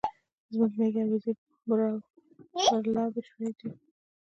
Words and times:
زموږ 0.51 0.71
ميږي 0.79 0.99
او 1.03 1.09
وزې 1.11 1.31
برالبې 2.85 3.21
شوې 3.29 3.49
دي 3.57 3.67